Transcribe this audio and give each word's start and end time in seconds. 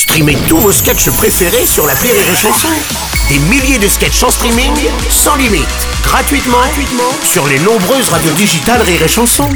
Streamez 0.00 0.38
tous 0.48 0.56
vos 0.56 0.72
sketchs 0.72 1.10
préférés 1.10 1.66
sur 1.66 1.86
la 1.86 1.92
Rire 1.92 2.14
et 2.14 2.34
Chanson. 2.34 2.70
Des 3.28 3.38
milliers 3.38 3.78
de 3.78 3.86
sketchs 3.86 4.22
en 4.22 4.30
streaming, 4.30 4.72
sans 5.10 5.36
limite, 5.36 5.68
gratuitement, 6.02 6.56
gratuitement 6.56 7.12
sur 7.22 7.46
les 7.46 7.58
nombreuses 7.58 8.08
radios 8.08 8.32
digitales 8.32 8.80
Rire 8.80 9.02
et 9.02 9.08
Chanson. 9.08 9.46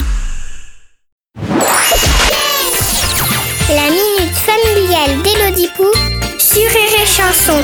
La 3.71 3.89
minute 3.89 4.37
familiale 4.37 5.23
d'Élodie 5.23 5.71
Pou 5.79 5.87
sur 6.39 6.61
Rire 6.61 7.01
et 7.03 7.07
Chanson. 7.07 7.63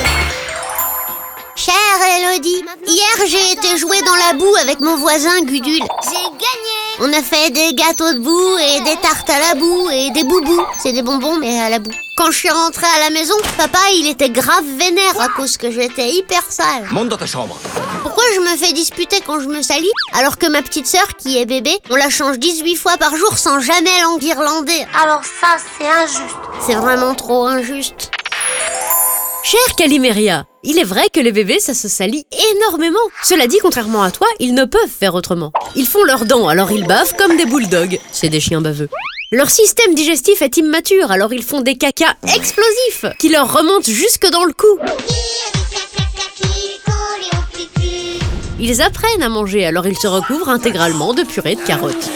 Chère 1.55 1.75
Elodie, 2.17 2.65
hier 2.87 3.27
j'ai 3.27 3.51
été 3.51 3.77
jouer 3.77 4.01
dans 4.01 4.15
la 4.15 4.33
boue 4.33 4.55
avec 4.59 4.79
mon 4.79 4.97
voisin 4.97 5.39
Gudule. 5.43 5.83
J'ai 6.03 6.31
gagné 6.31 6.70
On 7.03 7.11
a 7.13 7.23
fait 7.23 7.49
des 7.49 7.73
gâteaux 7.73 8.13
de 8.13 8.19
boue 8.19 8.57
et 8.59 8.79
des 8.81 8.95
tartes 8.97 9.27
à 9.27 9.39
la 9.39 9.55
boue 9.55 9.89
et 9.89 10.11
des 10.11 10.23
boubous. 10.23 10.61
C'est 10.77 10.93
des 10.93 11.01
bonbons 11.01 11.35
mais 11.39 11.59
à 11.59 11.67
la 11.67 11.79
boue. 11.79 11.89
Quand 12.15 12.29
je 12.29 12.37
suis 12.37 12.49
rentrée 12.51 12.85
à 12.95 12.99
la 12.99 13.09
maison, 13.09 13.33
papa 13.57 13.79
il 13.95 14.07
était 14.07 14.29
grave 14.29 14.63
vénère 14.77 15.19
à 15.19 15.29
cause 15.29 15.57
que 15.57 15.71
j'étais 15.71 16.09
hyper 16.11 16.43
sale. 16.47 16.85
Monte 16.91 17.09
dans 17.09 17.17
ta 17.17 17.25
chambre. 17.25 17.57
Pourquoi 18.03 18.23
je 18.35 18.41
me 18.41 18.55
fais 18.55 18.71
disputer 18.73 19.19
quand 19.25 19.39
je 19.39 19.47
me 19.47 19.63
salis 19.63 19.89
alors 20.13 20.37
que 20.37 20.45
ma 20.45 20.61
petite 20.61 20.85
sœur 20.85 21.07
qui 21.17 21.39
est 21.39 21.47
bébé, 21.47 21.75
on 21.89 21.95
la 21.95 22.11
change 22.11 22.37
18 22.37 22.75
fois 22.75 22.97
par 22.97 23.15
jour 23.15 23.35
sans 23.35 23.59
jamais 23.59 23.99
l'enguirlander 24.03 24.85
Alors 25.01 25.23
ça, 25.23 25.55
c'est 25.79 25.87
injuste. 25.87 26.37
C'est 26.63 26.75
vraiment 26.75 27.15
trop 27.15 27.47
injuste. 27.47 28.11
Chère 29.43 29.75
Caliméria, 29.75 30.45
il 30.63 30.77
est 30.77 30.83
vrai 30.83 31.09
que 31.11 31.19
les 31.19 31.31
bébés, 31.31 31.59
ça 31.59 31.73
se 31.73 31.87
salit 31.87 32.25
énormément. 32.53 32.99
Cela 33.23 33.47
dit, 33.47 33.57
contrairement 33.59 34.03
à 34.03 34.11
toi, 34.11 34.27
ils 34.39 34.53
ne 34.53 34.65
peuvent 34.65 34.87
faire 34.87 35.15
autrement. 35.15 35.51
Ils 35.75 35.87
font 35.87 36.03
leurs 36.03 36.25
dents, 36.25 36.47
alors 36.47 36.71
ils 36.71 36.85
bavent 36.85 37.15
comme 37.15 37.35
des 37.37 37.45
bulldogs. 37.45 37.99
C'est 38.11 38.29
des 38.29 38.39
chiens 38.39 38.61
baveux. 38.61 38.87
Leur 39.31 39.49
système 39.49 39.95
digestif 39.95 40.43
est 40.43 40.57
immature, 40.57 41.09
alors 41.11 41.33
ils 41.33 41.41
font 41.43 41.61
des 41.61 41.75
cacas 41.75 42.15
explosifs 42.35 43.05
qui 43.17 43.29
leur 43.29 43.51
remontent 43.51 43.91
jusque 43.91 44.29
dans 44.29 44.43
le 44.43 44.53
cou. 44.53 44.77
Ils 48.59 48.81
apprennent 48.83 49.23
à 49.23 49.29
manger, 49.29 49.65
alors 49.65 49.87
ils 49.87 49.97
se 49.97 50.07
recouvrent 50.07 50.49
intégralement 50.49 51.15
de 51.15 51.23
purée 51.23 51.55
de 51.55 51.61
carottes. 51.61 52.09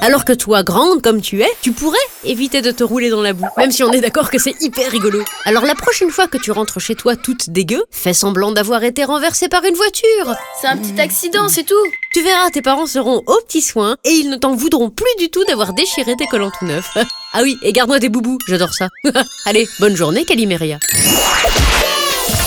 Alors 0.00 0.24
que 0.24 0.32
toi, 0.32 0.62
grande 0.62 1.02
comme 1.02 1.20
tu 1.20 1.42
es, 1.42 1.50
tu 1.60 1.72
pourrais 1.72 1.98
éviter 2.24 2.62
de 2.62 2.70
te 2.70 2.84
rouler 2.84 3.10
dans 3.10 3.20
la 3.20 3.32
boue. 3.32 3.46
Même 3.56 3.72
si 3.72 3.82
on 3.82 3.92
est 3.92 4.00
d'accord 4.00 4.30
que 4.30 4.38
c'est 4.38 4.54
hyper 4.60 4.90
rigolo. 4.92 5.24
Alors 5.44 5.64
la 5.64 5.74
prochaine 5.74 6.10
fois 6.10 6.28
que 6.28 6.38
tu 6.38 6.52
rentres 6.52 6.80
chez 6.80 6.94
toi 6.94 7.16
toute 7.16 7.50
dégueu, 7.50 7.82
fais 7.90 8.14
semblant 8.14 8.52
d'avoir 8.52 8.84
été 8.84 9.04
renversé 9.04 9.48
par 9.48 9.64
une 9.64 9.74
voiture. 9.74 10.36
C'est 10.60 10.68
un 10.68 10.76
petit 10.76 11.00
accident, 11.00 11.48
c'est 11.48 11.64
tout. 11.64 11.74
Tu 12.12 12.22
verras, 12.22 12.50
tes 12.50 12.62
parents 12.62 12.86
seront 12.86 13.22
aux 13.26 13.40
petits 13.46 13.62
soins 13.62 13.96
et 14.04 14.10
ils 14.10 14.30
ne 14.30 14.36
t'en 14.36 14.54
voudront 14.54 14.90
plus 14.90 15.06
du 15.18 15.30
tout 15.30 15.44
d'avoir 15.44 15.72
déchiré 15.72 16.14
tes 16.16 16.26
collants 16.26 16.52
tout 16.56 16.66
neufs. 16.66 16.96
ah 17.32 17.40
oui, 17.42 17.58
et 17.62 17.72
garde-moi 17.72 17.98
tes 17.98 18.08
boubous, 18.08 18.38
j'adore 18.46 18.74
ça. 18.74 18.88
Allez, 19.46 19.68
bonne 19.80 19.96
journée, 19.96 20.24
Caliméria. 20.24 20.78